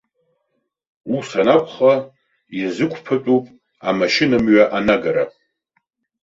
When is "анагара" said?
4.77-5.23